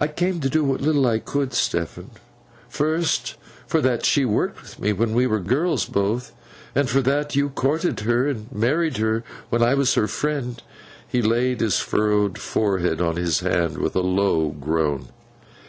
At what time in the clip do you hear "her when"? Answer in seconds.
8.98-9.60